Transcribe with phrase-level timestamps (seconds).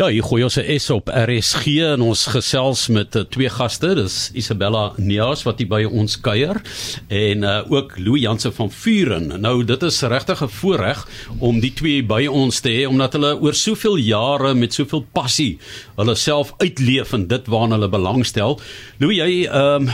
[0.00, 3.94] Ja, hier gooi ons 'n S op RSG en ons gesels met uh, twee gaste.
[3.94, 6.56] Dis Isabella Neas wat hier by ons kuier
[7.08, 9.40] en uh, ook Louis Jansen van Vuren.
[9.40, 11.04] Nou dit is regtig 'n voorreg
[11.38, 15.58] om die twee by ons te hê omdat hulle oor soveel jare met soveel passie
[15.96, 18.60] hulle self uitleef en dit waarna hulle belangstel.
[18.98, 19.90] Louis, jy ehm um,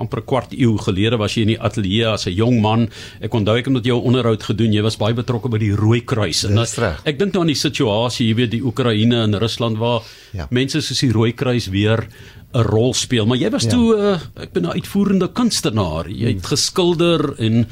[0.00, 2.88] amper 'n kwart eeu gelede was jy in die ateljee as 'n jong man.
[3.20, 4.72] Ek onthou ek het met jou onderhoud gedoen.
[4.72, 6.44] Jy was baie betrokke by die Rooi Kruis.
[6.44, 6.54] En
[7.04, 10.02] ek dink nou aan die situasie, jy weet, die Oekraïne en Rusland waar
[10.32, 10.46] ja.
[10.50, 12.08] mense soos die Rooi Kruis weer
[12.54, 13.26] 'n rol speel.
[13.26, 13.70] Maar jy was ja.
[13.70, 16.08] toe uh, ek ben 'n uitvoerende kunstenaar.
[16.08, 16.50] Jy het hmm.
[16.56, 17.66] geskilder en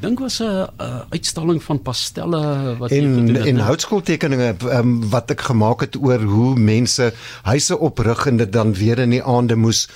[0.00, 0.66] dink was 'n
[1.10, 3.36] uitstalling van pastelle wat en, het.
[3.36, 7.12] En en houtskooltekeninge um, wat ek gemaak het oor hoe mense
[7.42, 9.88] huise oprig en dit dan weer in die aande moes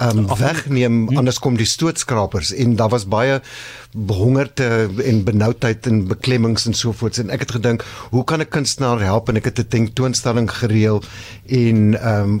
[0.00, 1.16] um, wegneem hm.
[1.16, 3.40] anders kom die stootskrapers en daar was baie
[3.92, 8.48] behongerte en benoudheid en beklemmings en so voort en ek het gedink hoe kan 'n
[8.48, 11.02] kunstenaar help en ek het 'n tentoonstelling gereël
[11.46, 12.40] en ehm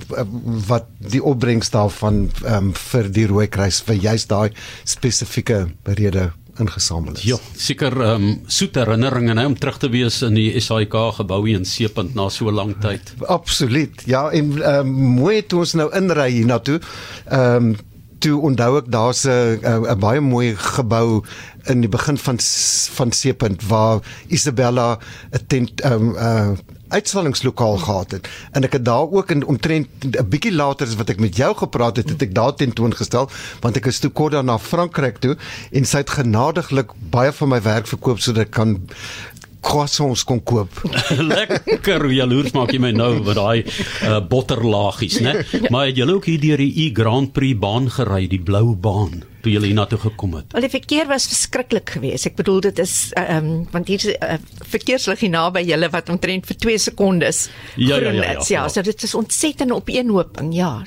[0.66, 4.50] wat die opbrengs daarvan ehm um, vir die rooi kruis vir juist daai
[4.84, 7.26] spesifieke rede ingesamel is.
[7.28, 11.42] Ja, seker ehm um, soet herinneringe hè om terug te wees in die SAIK gebou
[11.46, 13.14] hier in Seepunt na so lank tyd.
[13.26, 14.02] Absoluut.
[14.06, 16.80] Ja, en ehm um, mooi toe ons nou inry hiernatoe.
[17.28, 17.78] Ehm um,
[18.20, 21.22] toe onthou ek daar's 'n 'n baie mooi gebou
[21.72, 22.38] in die begin van
[22.96, 24.98] van Seepunt waar Isabella
[25.32, 26.52] 'n tent ehm um, uh
[26.90, 31.10] uitstallingslokaal gehad het en ek het daar ook in omtrent 'n bietjie later as wat
[31.10, 34.58] ek met jou gepraat het, het ek daar tentoongestel want ek is toe kort daarna
[34.58, 35.36] Frankryk toe
[35.72, 38.80] en sy het genadiglik baie van my werk verkoop sodat ek kan
[39.60, 40.72] croissants kon koop.
[41.34, 43.64] Lekker jaloers maak jy my nou met daai
[44.08, 45.44] uh, botterlaagies, né?
[45.72, 49.20] Maar het jy ook hier deur die E Grand Prix baan gery, die blou baan?
[49.42, 50.52] Toe jy hiernatoe gekom het.
[50.52, 52.26] Wel die verkeer was verskriklik geweest.
[52.30, 54.38] Ek bedoel dit is uh, ehm um, want hier is 'n uh,
[54.74, 58.68] verkeerslig hier naby julle wat omtrent vir 2 sekondes ja, ja, ja, ja, ja, ja.
[58.68, 60.84] So dit is ontsettend op een hoping, ja.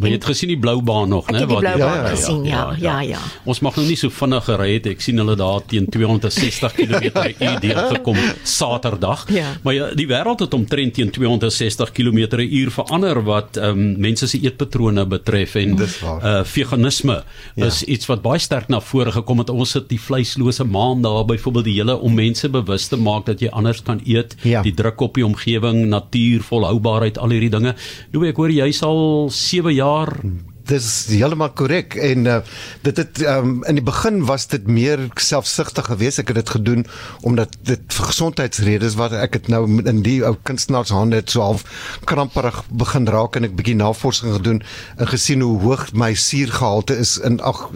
[0.00, 1.42] Maar jy het gesien die blou baan nog, né?
[1.48, 3.18] Wat ja, ja, ja, gesien, ja, ja, ja, ja.
[3.44, 4.86] Ons mag nog nie so vinnig gery het.
[4.94, 8.16] Ek sien hulle daar teen 260 km/h gekom
[8.48, 9.26] Saterdag.
[9.28, 9.50] Ja.
[9.62, 14.40] Maar ja, die wêreld het omtrent teen 260 km/h verander wat ehm um, mense se
[14.40, 17.22] eetpatrone betref en uh veganisme
[17.54, 17.66] ja.
[17.66, 19.50] is iets wat baie sterk na vore gekom het.
[19.50, 23.40] Ons sit die vleislose maand daar byvoorbeeld die hele om mense bewus te maak dat
[23.44, 24.62] jy anders kan eet, ja.
[24.62, 27.74] die druk op die omgewing, natuur, volhoubaarheid, al hierdie dinge.
[28.14, 30.20] Nou ek hoor jy sal 7 jaar jaar
[30.70, 32.38] dis heeltemal korrek en uh,
[32.84, 36.22] dit het um, in die begin was dit meer selfsugtig geweest.
[36.22, 36.86] Ek het dit gedoen
[37.26, 41.42] omdat dit vir gesondheidsredes wat ek het nou in die ou kunstenaars hande het so
[41.44, 41.64] half
[42.08, 44.62] kramperig begin raak en ek bietjie navorsing gedoen
[44.96, 47.66] en gesien hoe hoog my suurgehalte is in ag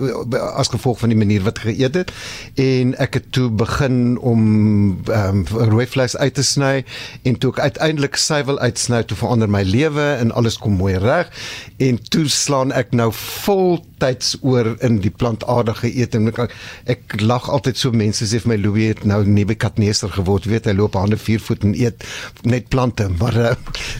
[0.55, 2.13] as gevolg van die manier wat geëet het.
[2.61, 4.43] En ek het toe begin om
[5.11, 6.75] um, rooi vleis uit te sny
[7.23, 11.31] en toe ek uiteindelik suiwel uitsny toe verander my lewe en alles kom mooi reg.
[11.83, 13.11] En toe slaan ek ek nou
[14.05, 16.29] voltyds oor in die plantaardige eeting.
[16.33, 16.53] Ek,
[16.91, 20.49] ek lag altyd so mense sê vir my Louis het nou Nebukadneser geword.
[20.51, 22.05] Weet hy loop hande 4 voet en eet
[22.45, 23.53] net plante, maar uh,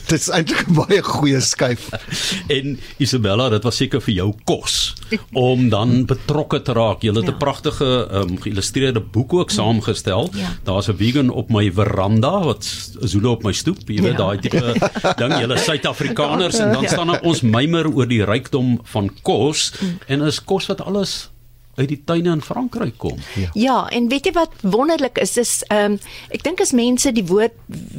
[0.09, 1.91] dit is eintlik 'n baie goeie skuif.
[2.57, 4.95] en Isabella, dit was seker vir jou kos
[5.33, 7.03] om dan betrokke te raak.
[7.03, 7.39] Jy het 'n ja.
[7.39, 10.31] pragtige um, geïllustreerde boek ook saamgestel.
[10.35, 10.57] Ja.
[10.65, 12.65] Daar's 'n vegan op my veranda wat
[13.01, 13.89] Zulu op my stoep.
[13.89, 14.25] Jy weet ja.
[14.25, 14.75] daai tipe
[15.17, 15.33] ding.
[15.39, 19.94] Julle Suid-Afrikaners en dan staan ons mymer oor die rykdom van kos mm.
[20.07, 21.31] En is kos wat alles
[21.75, 23.19] uit die tuine in Frankryk kom.
[23.35, 23.51] Ja.
[23.59, 25.99] ja, en weet jy wat wonderlik is is ehm um,
[26.35, 27.57] ek dink as mense die woord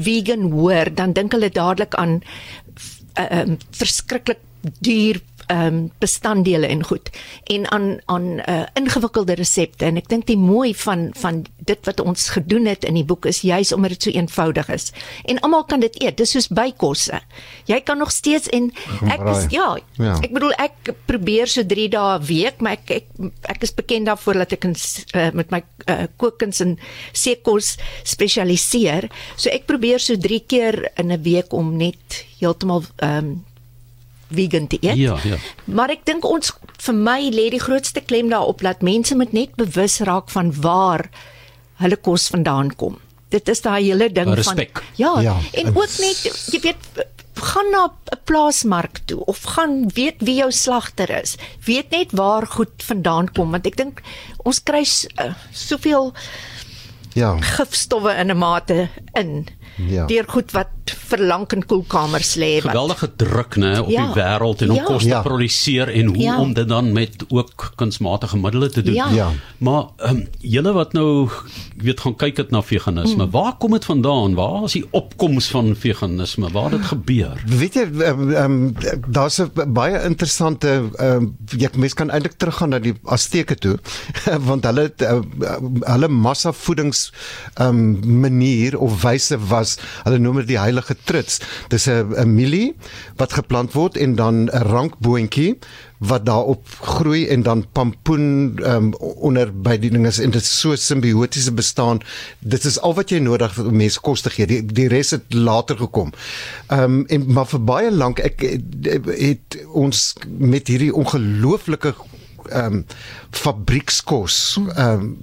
[0.07, 2.21] vegan hoor, dan dink hulle dadelik aan
[3.15, 4.39] ehm uh, um, verskriklik
[4.79, 7.09] duur ehm um, bestanddele en goed.
[7.43, 9.85] En aan aan uh, ingewikkelde resepte.
[9.85, 13.25] En ek dink die mooi van van dit wat ons gedoen het in die boek
[13.25, 14.91] is juis omdat dit so eenvoudig is.
[15.25, 16.17] En almal kan dit eet.
[16.17, 17.21] Dis soos bykosse.
[17.65, 18.71] Jy kan nog steeds en
[19.11, 20.17] ek is ja, ja.
[20.23, 23.07] ek bedoel ek probeer so 3 dae 'n week maar ek ek
[23.55, 24.75] ek is bekend daarvoor dat ek in,
[25.15, 26.77] uh, met my uh, kookkuns en
[27.13, 33.17] seekos spesialiseer so ek probeer so 3 keer in 'n week om net heeltemal ehm
[33.17, 33.43] um,
[34.29, 34.97] vegan te eet.
[34.97, 35.37] Ja, ja.
[35.65, 36.53] Maar ek dink ons
[36.85, 41.09] vir my lê die grootste klem daarop dat mense moet net bewus raak van waar
[41.81, 42.99] hulle kos vandaan kom.
[43.29, 44.79] Dit is daai hele ding Respect.
[44.79, 46.23] van ja, ja, en ook net
[46.53, 47.05] jy weet
[47.35, 51.35] gaan na 'n plaasmark toe of gaan weet wie jou slagter is.
[51.65, 54.01] Weet net waar goed vandaan kom want ek dink
[54.43, 54.85] ons kry
[55.19, 56.13] uh, soveel
[57.13, 59.47] ja gifstowwe in 'n mate in.
[59.75, 60.05] Ja.
[60.05, 64.05] Deur goed wat vir lank in koelkamers lê wat geweldige druk nê op Ja.
[64.05, 64.83] die wêreld en om Ja.
[64.83, 65.21] kos te Ja.
[65.21, 66.39] produseer en hoe Ja.
[66.39, 68.93] om dit dan met ook kunsmatige middele te doen.
[68.93, 69.09] Ja.
[69.09, 69.29] Ja.
[69.57, 71.29] Maar ehm um, julle wat nou
[71.77, 73.25] weet gaan kyk dit na veganisme.
[73.25, 73.31] Mm.
[73.31, 74.35] Waar kom dit vandaan?
[74.35, 76.49] Waar is die opkoms van veganisme?
[76.51, 77.43] Waar het dit gebeur?
[77.45, 78.75] Weet jy ehm um,
[79.07, 83.79] daar's 'n baie interessante ehm um, jy mens kan eintlik teruggaan na die Azteke toe
[84.49, 85.19] want hulle het, uh,
[85.81, 87.11] hulle massa voedings
[87.55, 90.73] ehm um, manier of wyse was hulle noem dit die heilige
[91.03, 91.39] trits.
[91.69, 92.75] Dis 'n 'n mielie
[93.15, 95.57] wat geplant word en dan 'n rankboontjie
[95.97, 100.75] wat daarop groei en dan pampoen um, onder by die dinge en dit is so
[100.75, 102.01] simbiotiese bestaan.
[102.39, 104.45] Dit is al wat jy nodig het om mense kos te gee.
[104.45, 106.13] Die die res het later gekom.
[106.67, 108.41] Ehm um, en maar vir baie lank ek
[109.15, 111.95] het ons met hierdie ongelooflike
[112.49, 112.85] ehm um,
[113.31, 115.17] fabriekskos ehm um,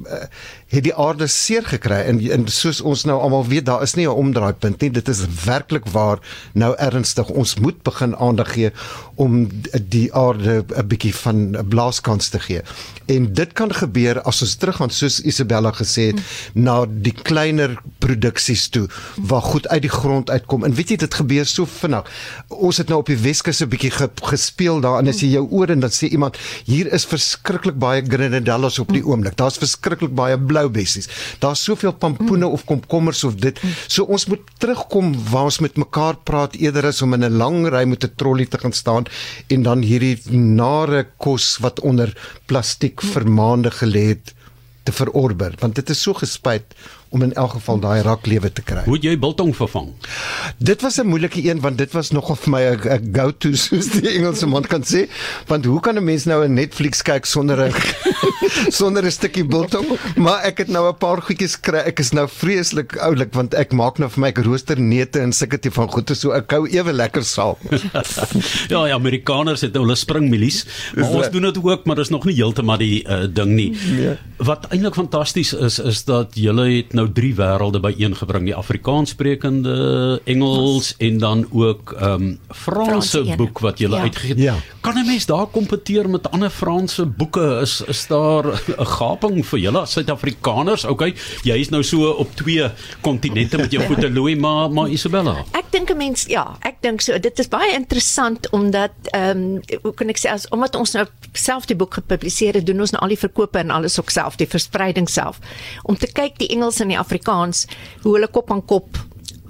[0.73, 4.07] het die aarde seer gekry en, en soos ons nou almal weet daar is nie
[4.09, 4.91] 'n omdraaipunt nie.
[4.91, 6.19] Dit is werklik waar
[6.53, 7.29] nou ernstig.
[7.29, 8.73] Ons moet begin aandag gee
[9.15, 9.49] om
[9.89, 12.63] die aarde 'n bietjie van 'n blaaskans te gee.
[13.07, 16.63] En dit kan gebeur as ons teruggaan soos Isabella gesê het mm.
[16.63, 20.65] na die kleiner produksies toe waar goed uit die grond uitkom.
[20.65, 22.09] En weet jy dit gebeur so vinnig.
[22.49, 25.47] Ons het nou op die Weskus 'n bietjie ge, gespeel daar en as jy jou
[25.51, 29.37] oor en dan sê iemand hier is verskriklik baie grenadillas op die oomblik.
[29.37, 31.09] Daar's verskriklik baie blou bessies.
[31.39, 33.61] Daar's soveel pampoene of komkommers of dit.
[33.87, 36.55] So ons moet terugkom waar ons met mekaar praat.
[36.55, 39.05] Eerder as om in 'n lang ry met 'n trolly te gaan staan
[39.49, 42.15] en dan hierdie nare kos wat onder
[42.47, 44.35] plastiek vir maande gelê het
[44.83, 45.55] te verorber.
[45.59, 46.75] Want dit is so gespuit
[47.13, 48.85] om in elk geval daai raklewe te kry.
[48.89, 49.93] Hoe het jy biltong vervang?
[50.59, 54.09] Dit was 'n moeilike een want dit was nogal vir my 'n go-to soos die
[54.17, 55.09] Engelse man kan sê
[55.47, 57.73] want hoe kan 'n mens nou 'n Netflix kyk sonder 'n
[58.81, 59.87] sonder 'n stukkie biltong
[60.17, 63.73] maar ek het nou 'n paar goedjies kry ek is nou vreeslik oulik want ek
[63.73, 66.67] maak nou vir my ek rooster neute en sulke tipe van goede so ek hou
[66.71, 67.59] ewe lekker saam.
[68.73, 70.63] ja, die Amerikaners het hulle springmilies,
[70.97, 73.71] maar ons doen dit ook, maar dis nog nie heeltemal die uh, ding nie.
[73.99, 74.17] Ja.
[74.43, 80.95] Wat eintlik fantasties is is dat julle het nou drie wêrelde byeengebring, die Afrikaanssprekende, Engels
[80.99, 82.91] en dan ook ehm um, Franse
[83.23, 84.03] Franse boek wat julle Ja.
[84.03, 84.39] uitgegee het.
[84.39, 84.55] Ja.
[84.81, 87.59] Kan 'n mens daar kompeteer met ander Franse boeke?
[87.63, 88.45] Is is daar
[88.79, 90.85] 'n gaping vir julle as Suid-Afrikaners?
[90.85, 92.71] Okay, jy is nou so op twee
[93.01, 95.45] kontinente met jou voete looi, maar maar Isabella.
[95.53, 97.19] Ek dink 'n mens ja, ek dink so.
[97.19, 101.07] Dit is baie interessant omdat ehm um, hoe kan ek sê as omdat ons nou
[101.33, 104.37] self die boek gepubliseer het, doen ons nou al die verkope en alles ook self,
[104.37, 105.39] die verspreiding self.
[105.83, 107.67] Om te kyk die Engels en die Afrikaans
[108.05, 109.01] hoe hulle kop aan kop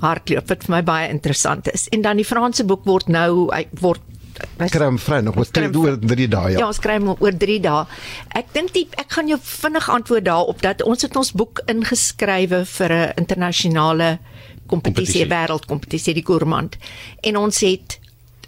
[0.03, 1.89] hardloop wat vir my baie interessant is.
[1.95, 4.01] En dan die Franse boek word nou hy word
[4.73, 6.67] Kry hom vry nog wat hom oor 3 dae Ja, ja.
[6.67, 7.83] ons kry hom oor 3 dae.
[8.35, 12.65] Ek dink die ek gaan jou vinnig antwoord daarop dat ons het ons boek ingeskrywe
[12.65, 14.19] vir 'n internasionale
[14.67, 15.27] kompetisie, Kompetisie.
[15.29, 16.77] wêreldkompetisie die Gourmand.
[17.23, 17.99] En ons het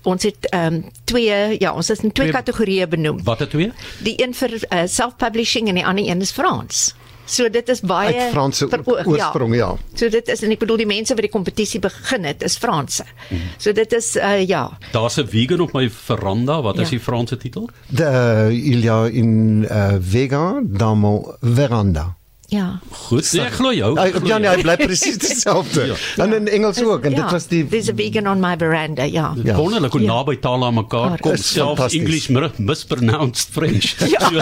[0.04, 3.22] ons het ehm um, twee ja, ons het in twee Twee- kategorieë benoem.
[3.24, 3.70] Watter twee?
[4.02, 6.94] Die een vir uh, self-publishing en die ander een is Frans.
[7.26, 9.76] So dit is baie Uit Franse veroog- oorsprong ja.
[9.94, 13.04] So dit is en ek bedoel die mense wat die kompetisie begin het is Franse.
[13.30, 13.40] Mhm.
[13.58, 14.70] So dit is uh, ja.
[14.92, 16.62] Daar's 'n vegan op my veranda.
[16.62, 16.88] Wat is Ja.
[16.90, 17.68] die Franse titel?
[17.88, 22.16] De, il y a une uh, vegan dans mon veranda.
[22.54, 22.66] Ja.
[23.08, 23.90] Goed, nee, ek glo jou.
[23.98, 25.86] Ek glo ja, nee, hy bly presies dieselfde.
[25.90, 25.96] Ja.
[26.24, 29.32] En in Engels ook en dit was die There's a vegan on my veranda, ja.
[29.42, 29.56] Ja.
[29.58, 30.12] Wonderlik hoe Ja.
[30.12, 31.36] naby tale aan mekaar Ja, kom.
[31.36, 31.94] Selfs.
[31.94, 32.28] English
[32.58, 33.94] mispronounced French.
[34.14, 34.20] Ja.
[34.30, 34.38] So,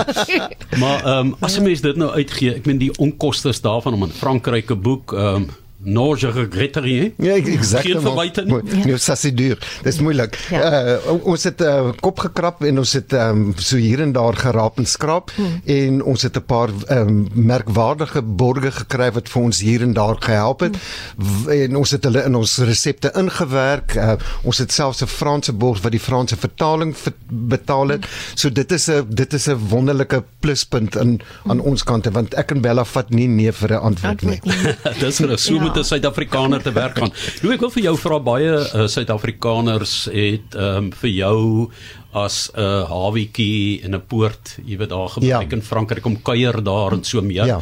[0.78, 4.02] maar ehm um, as 'n mens dit nou uitgee, ek meen die onkostes daarvan om
[4.02, 5.48] in Frankryk 'n boek ehm um,
[5.84, 7.12] Non je regrette rien.
[7.16, 7.86] Ja, ek- exact.
[7.86, 8.02] Geen
[8.46, 8.84] nie.
[8.84, 9.58] Nee, ça c'est dur.
[9.82, 10.38] Dis moeilik.
[10.50, 10.98] Ja.
[11.06, 14.78] Uh, ons het uh, kop gekrap en ons het um, so hier en daar geraap
[14.78, 15.60] en skraap hmm.
[15.64, 20.16] en ons het 'n paar um, merkwaardige borge gekry wat vir ons hier en daar
[20.20, 20.76] gehelp het.
[21.16, 21.50] Hmm.
[21.50, 23.94] En ons het hulle in ons resepte ingewerk.
[23.94, 24.12] Uh,
[24.42, 28.04] ons het selfs 'n Franse borg wat die Franse vertaling ver betaal het.
[28.04, 28.36] Hmm.
[28.38, 32.50] So dit is 'n dit is 'n wonderlike pluspunt in aan ons kante want ek
[32.50, 34.40] en Bella vat nie nee vir 'n antwoord nie.
[35.00, 37.12] Dis reg, so Moet 'n Suid-Afrikaner te werk gaan.
[37.42, 41.70] Nou ek wil vir jou vra baie uh, Suid-Afrikaners het ehm um, vir jou
[42.12, 45.56] as 'n uh, hawietjie en 'n poort, jy weet daar gebruik Ja.
[45.56, 47.46] in Frankryk om kuier daar en so meer.
[47.46, 47.60] Ja.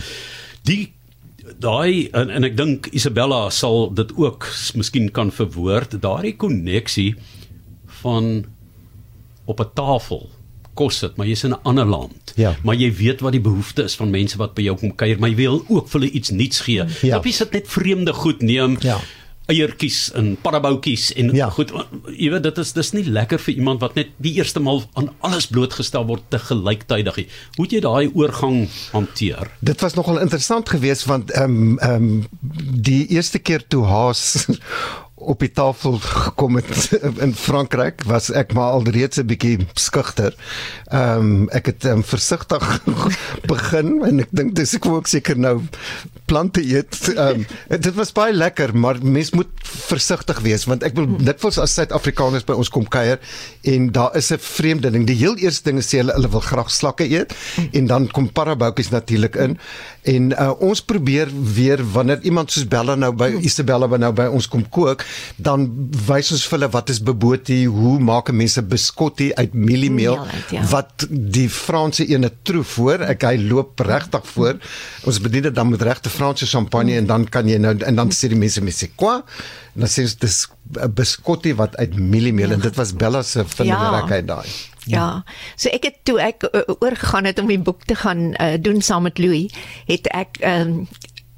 [0.64, 0.92] Die
[1.58, 7.14] daai en, en ek dink Isabella sal dit ook miskien kan verwoord, daardie koneksie
[8.02, 8.44] van
[9.46, 10.30] op 'n tafel
[10.80, 12.32] kos dit, maar jy's in 'n ander land.
[12.40, 12.56] Ja.
[12.64, 15.28] Maar jy weet wat die behoefte is van mense wat by jou kom kuier, maar
[15.30, 16.84] jy wil ook vir hulle iets nuuts gee.
[17.02, 17.16] Ja.
[17.18, 18.76] Op jy sit net vreemde goed neem.
[18.80, 19.00] Ja.
[19.50, 21.48] eiertjies en paddaboutjies en Ja.
[21.50, 21.72] goed
[22.16, 25.08] jy weet dit is dis nie lekker vir iemand wat net die eerste maal aan
[25.26, 27.26] alles blootgestel word te gelyktydig nie.
[27.56, 29.50] Hoe het jy daai oorgang hanteer?
[29.60, 32.26] Dit was nogal interessant geweest want ehm um, ehm um,
[32.90, 34.46] die eerste keer toe Haas
[35.20, 40.34] op die tafel gekom het in Frankryk was ek maar alreeds 'n bietjie skugter.
[40.88, 42.82] Ehm um, ek het um, versigtig
[43.52, 45.60] begin en ek dink dis ek ook seker nou
[46.24, 46.96] plante eet.
[47.14, 47.46] Ehm um,
[47.86, 52.44] dit was baie lekker, maar mens moet versigtig wees want ek wil dikwels as Suid-Afrikaners
[52.44, 53.20] by ons kom kuier
[53.62, 55.06] en daar is 'n vreemde ding.
[55.06, 57.34] Die heel eerste ding is sê hulle hulle wil graag slakke eet
[57.72, 59.58] en dan kom paraboutjies natuurlik in
[60.02, 64.48] en uh, ons probeer weer wanneer iemand soos Bella nou by Isabella nou by ons
[64.48, 65.04] kom kook
[65.36, 65.68] dan
[66.06, 70.18] wys ons vir hulle wat is bobotie, hoe maak mense biskotti uit mieliemeel
[70.50, 70.64] Ja.
[70.70, 73.00] wat die Franse ene troef voor.
[73.00, 74.58] Ek hy loop regtig voor.
[75.04, 78.10] Ons bedien dit dan met regte Franse champagne en dan kan jy nou en dan
[78.10, 79.20] sê die mense mense quoi?
[79.74, 80.48] En dan sê ons dis
[80.80, 84.46] 'n biskotti wat uit mieliemeel en dit was Bella se vingerigheid daai.
[84.86, 85.22] Ja.
[85.56, 88.80] So ek het toe ek uh, oorgegaan het om die boek te gaan uh, doen
[88.82, 89.52] saam met Louis,
[89.86, 90.88] het ek um,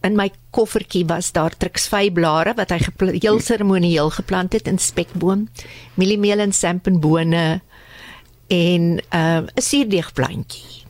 [0.02, 5.48] in my koffertjie was daar triksvyblare wat hy gepla- heel seremonieel geplant het in spekboom,
[5.94, 7.60] mieliemeel en sampenbone
[8.48, 8.82] en
[9.14, 10.81] uh, 'n suurdeegplantjie.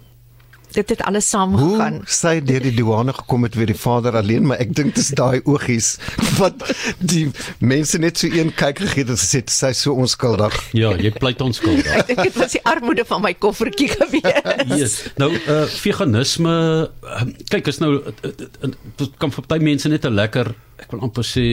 [0.73, 2.01] Dit het alles saamgegaan.
[2.03, 5.13] Hoe sy deur die douane gekom het weer die vader alleen, maar ek dink dis
[5.19, 5.97] daai oogies
[6.39, 6.65] wat
[6.99, 7.27] die
[7.61, 10.57] mense net so een kyk gegee het en gesê sy so onskuldig.
[10.77, 11.89] Ja, jy pleit onskuldig.
[12.03, 14.67] Ek dink dit was die armoede van my koffertjie gewees.
[14.73, 14.99] Yes.
[15.21, 16.53] Nou uh veganisme
[16.89, 20.91] uh, kyk is nou uh, uh, dit kan vir party mense net 'n lekker ek
[20.91, 21.45] wil amper sê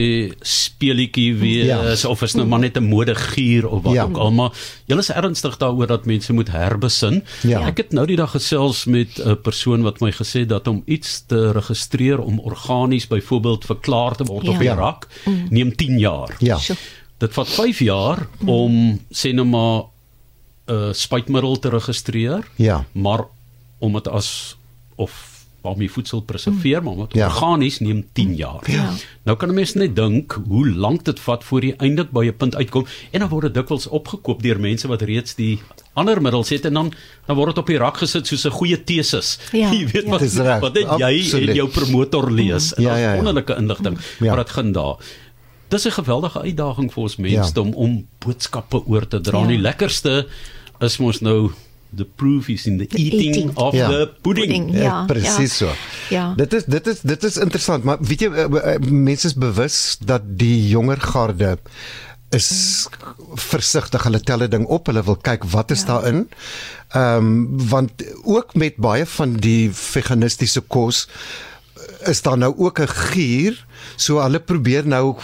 [0.42, 1.78] speelietjie wees Ja.
[1.86, 2.08] ja.
[2.10, 4.02] of is nou maar net 'n modegier of wat Ja.
[4.02, 4.08] ja.
[4.08, 4.50] ook al maar
[4.86, 7.22] julle is ernstig daaroor dat mense moet herbesin.
[7.42, 7.66] Ja.
[7.66, 11.24] Ek het nou die dag gesels met 'n persoon wat my gesê dat om iets
[11.26, 14.50] te registreer om organies byvoorbeeld verklaar te word Ja.
[14.52, 15.06] op die rak
[15.50, 16.36] neem 10 jaar.
[16.38, 16.58] Ja.
[16.58, 16.76] Sjoe.
[17.18, 19.82] Dit vat 5 jaar om sê nou maar
[20.66, 22.84] 'n uh, spuitmiddel te registreer Ja.
[22.92, 23.24] maar
[23.78, 24.56] om dit as
[24.96, 25.29] of
[25.62, 27.26] waarmee voedsel preserveer, maar wat Ja.
[27.26, 28.60] organies neem 10 jaar.
[28.70, 28.90] Ja.
[29.24, 32.36] Nou kan 'n mens net dink hoe lank dit vat voor jy eindelik by 'n
[32.36, 35.58] punt uitkom en dan word dit dikwels opgekoop deur mense wat reeds die
[35.94, 36.92] ander middels het en dan
[37.26, 39.38] dan word dit op die rak gesit soos 'n goeie tesis.
[39.52, 40.10] Ja, jy weet ja.
[40.10, 41.48] wat reg, wat net jy absoluut.
[41.48, 42.74] en jou promotor lees.
[42.74, 43.16] En Ja, ja, ja, ja, ja.
[43.22, 44.26] wonderlike inligting, Ja.
[44.26, 44.96] maar dit gaan daar.
[45.68, 47.60] Dis 'n geweldige uitdaging vir ons mense Ja.
[47.60, 49.36] om om boodskappe oor te dra.
[49.38, 49.42] Ja.
[49.42, 49.48] Ja.
[49.50, 50.26] Die lekkerste
[50.80, 51.50] is mos nou
[51.96, 53.56] the proof is in the eating, eating.
[53.56, 53.88] of Ja.
[53.88, 54.46] the pudding.
[54.46, 54.72] Pudding.
[54.74, 55.66] Ja, Ja, presies ja.
[55.66, 55.72] so.
[56.14, 56.34] Ja.
[56.36, 59.96] Dit is dit is dit is interessant, maar weet jy eh, eh, mense is bewus
[60.04, 61.58] dat die jonger garde
[62.30, 62.86] is
[63.34, 64.02] versigtig.
[64.02, 65.86] Hulle tel 'n ding op, hulle wil kyk wat is Ja.
[65.86, 66.28] daarin.
[66.88, 67.90] Ehm um, want
[68.24, 71.08] ook met baie van die veganistiese kos
[71.76, 73.66] eh, is daar nou ook 'n gier,
[73.96, 75.16] so hulle probeer nou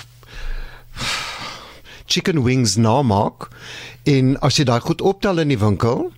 [2.07, 3.49] chicken wings namaak
[4.05, 6.13] en as jy daai goed optel in die winkel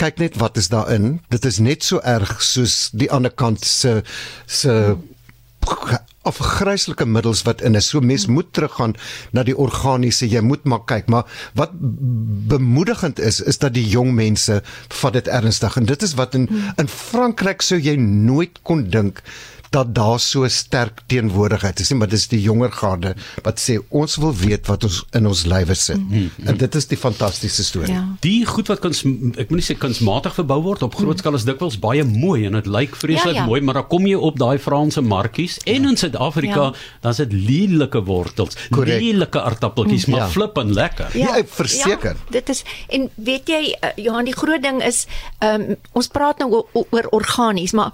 [0.00, 1.18] kyk net wat is daarin.
[1.32, 4.00] Dit is net so erg soos die ander kant se
[4.46, 4.74] se
[6.28, 7.88] afgryslike middels wat in is.
[7.92, 8.94] So mens moet teruggaan
[9.36, 11.08] na die organiese jy moet maar kyk.
[11.12, 11.72] Maar wat
[12.52, 14.60] bemoedigend is is dat die jong mense
[15.00, 15.76] vat dit ernstig.
[15.76, 19.24] En dit is wat in in Frankryk sou jy nooit kon dink
[19.70, 23.12] dat daar so sterk teenwoordigheid is nie maar dis die jonger garde
[23.44, 26.00] wat sê ons wil weet wat ons in ons lywe sit
[26.50, 28.02] en dit is die fantastiese storie Ja.
[28.24, 31.44] Die goed wat kuns ek moet nie sê kunsmatig verbou word op groot skaal is
[31.46, 33.46] dikwels baie mooi en dit lyk vreeslik Ja, ja.
[33.46, 36.72] mooi, maar dan kom jy op daai Franse markies en in Suid-Afrika Ja.
[37.02, 39.00] dan is dit lelike wortels, Korrek.
[39.00, 40.28] lelike aartappeltjies, maar Ja.
[40.28, 41.16] flip en lekker.
[41.18, 42.16] Ja, ek verseker.
[42.18, 45.06] Ja, dit is en weet jy uh, Johan die groot ding is
[45.40, 47.92] um, ons praat nou o- o- oor organies maar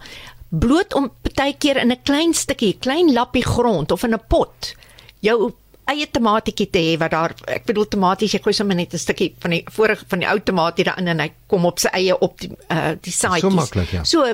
[0.48, 4.74] bloot om partykeer in 'n klein stukkie, klein lappie grond of in 'n pot
[5.20, 5.52] jou
[5.86, 9.34] eie tomatietjie te hê wat daar ek bedoel tomaties jy gooi sommer net 'n stukkie
[9.38, 12.38] van die vorige van die ou tomatie daarin en hy kom op sy eie op
[12.40, 13.54] die uh, die saadjies.
[13.54, 14.04] maklik, ja.
[14.04, 14.24] So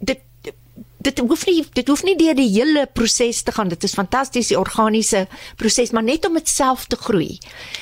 [0.00, 0.20] dit
[0.98, 3.68] dit hoef nie dit hoef nie deur die hele proses te gaan.
[3.68, 7.38] Dit is fantasties die organiese proses, maar net om dit self te groei.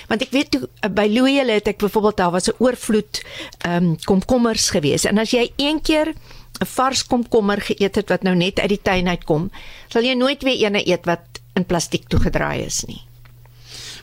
[0.09, 3.23] Want ek weet toe uh, by Louis hulle het ek byvoorbeeld daar was 'n oorvloed
[3.65, 5.05] ehm um, komkommers gewees.
[5.05, 6.15] En as jy een keer
[6.61, 9.51] 'n vars komkommer geëet het wat nou net uit die tuin uitkom,
[9.89, 11.21] sal jy nooit weer eene eet wat
[11.55, 13.01] in plastiek toegedraai is nie.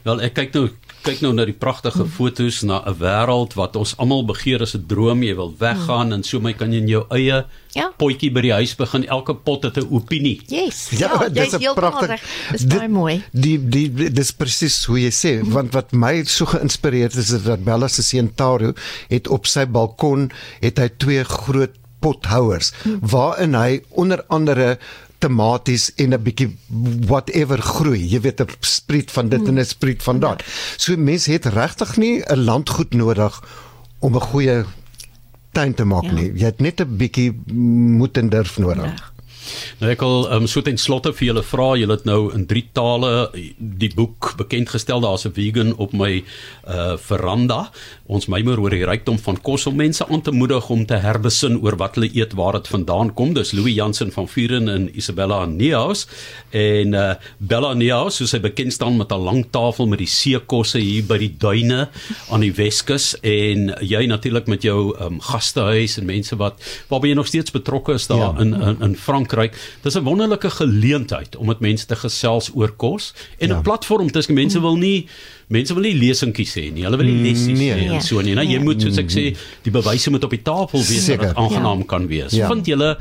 [0.04, 0.70] Wel ek kyk nou
[1.04, 4.86] kyk nou na die pragtige fotos na 'n wêreld wat ons almal begeer as 'n
[4.88, 7.46] droom jy wil weggaan en so my kan jy in jou eie
[7.76, 7.92] Ja.
[7.98, 10.42] potjie by die huis begin elke pot het 'n opinie.
[10.48, 10.90] Yes.
[11.00, 12.22] Ja, dis jy's 'n pragtig.
[12.52, 13.22] Dis baie mooi.
[13.34, 17.44] Die die die- dis presies hoe jy sê, want wat my so geïnspireer het is
[17.44, 18.74] dat Bella se seun Taro
[19.10, 20.32] het op sy balkon
[20.62, 21.72] het hy twee groot
[22.04, 24.78] pothouers waarin hy onder andere
[25.24, 26.50] tomaties en 'n bietjie
[27.08, 28.02] whatever groei.
[28.14, 30.44] Jy weet 'n spriet van dit en 'n spriet van dat.
[30.78, 33.40] So mense het regtig nie 'n landgoed nodig
[34.00, 34.66] om 'n goeie
[35.52, 36.12] tuin te maak Ja.
[36.12, 36.32] nie.
[36.36, 37.32] Jy het net 'n bietjie
[37.98, 38.84] moed en durf nodig.
[38.92, 39.13] Reg.
[39.80, 42.66] Nou ek wil um, so ten slotte vir julle vra, julle het nou in drie
[42.74, 45.02] tale die boek bekend gestel.
[45.04, 46.24] Daar's 'n vegan op my
[46.68, 47.72] uh veranda.
[48.06, 51.60] Ons mymer oor die rykdom van kos om mense aan te moedig om te herbesin
[51.62, 53.34] oor wat hulle eet, waar dit vandaan kom.
[53.34, 56.08] Dis Louis Jansen van Vuren en Isabella Neus
[56.52, 60.80] en uh Bella Neus, soos sy bekend staan met 'n lang tafel met die seekosse
[60.80, 61.90] hier by die duine
[62.32, 66.60] aan die Weskus en jy natuurlik met jou um, gastehuis en mense wat
[66.90, 68.42] waarby jy nog steeds betrokke is daar ja.
[68.42, 68.96] in in in
[69.34, 69.78] Frankryk.
[69.82, 73.62] Dis 'n wonderlike geleentheid om met mense te gesels oor kos en 'n ja.
[73.62, 75.08] platform tussen mense wil nie
[75.48, 76.84] mense wil nie lesingkies hê nie.
[76.84, 78.34] Hulle wil nie lessies nee, hê en so nie.
[78.34, 81.36] Nou jy moet soos ek sê, die bewyse moet op die tafel wees dat dit
[81.36, 81.86] aangenaam ja.
[81.86, 82.32] kan wees.
[82.32, 82.48] Ja.
[82.48, 82.98] Vind julle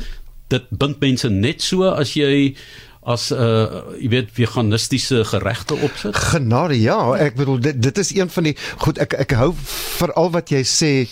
[0.48, 2.54] dit bind mense net so as jy
[3.02, 6.14] as 'n uh, jy weet veganistiese geregte opsit?
[6.14, 9.52] Genade, ja, ek bedoel dit dit is een van die goed ek ek hou
[9.98, 11.08] veral wat jy sê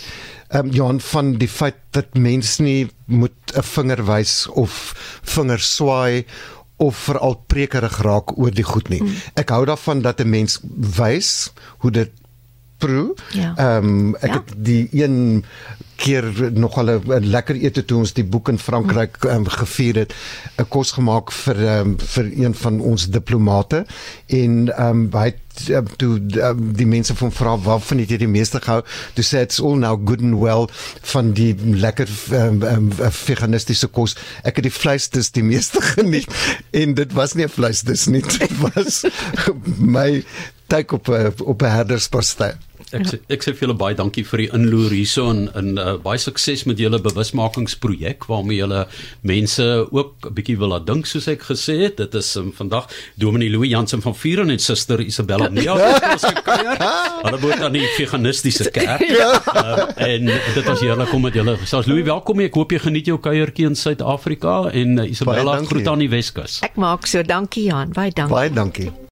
[0.51, 5.61] ehm um, Johan van die feit dat mense nie moet 'n vinger wys of vinger
[5.61, 6.25] swaai
[6.77, 9.03] of veral prekerig raak oor die goed nie.
[9.03, 9.15] Mm.
[9.35, 10.59] Ek hou daarvan dat 'n mens
[10.97, 12.11] wys hoe dit
[12.79, 13.15] proe.
[13.31, 13.55] Ja.
[13.57, 13.77] Ehm ja.
[13.77, 14.43] um, ek ja.
[14.43, 15.45] het die een
[16.01, 20.15] keer nog al 'n lekker ete toe ons die boek in Frankryk um, gevier het
[20.57, 23.85] 'n kos gemaak vir um, vir een van ons diplomate.
[24.27, 25.35] En um, hy
[25.69, 28.83] um, toe um, die mense van vra waarvan het jy die meeste gehou?
[29.15, 30.69] Toe sê it's all now good and well
[31.13, 34.17] van die lekker um, um, veganistiese kos.
[34.43, 36.31] Ek het die vleis dis die meeste geniet.
[36.71, 39.05] En dit was nie vleis dis nie dit was
[39.97, 40.25] my
[40.67, 41.09] tyd op
[41.45, 42.55] op 'n herderspastei
[42.97, 45.95] Ek sê ek sê vir julle baie dankie vir die inloer hierso en in uh,
[46.03, 48.85] baie sukses met julle bewusmakingsprojek waarmee julle
[49.23, 51.97] mense ook 'n bietjie wil laat dink soos ek gesê het.
[51.97, 56.79] Dit is um, vandag Dominee Louis Jansen van Vuren en Suster Isabella Nia ons gekuier.
[57.25, 59.07] Hulle word aan die veganistiese kerk.
[59.21, 59.33] Ja.
[59.43, 61.57] Uh, en dit was heerlik om met julle.
[61.67, 62.41] Soos Louis, welkom.
[62.41, 66.61] Ek hoop jy geniet jou kuiertjie in Suid-Afrika en uh, Isabella groet aan die Weskus.
[66.65, 67.23] Ek maak so.
[67.27, 67.93] Dankie Jan.
[67.93, 68.35] Baie dankie.
[68.35, 69.09] Baie dankie.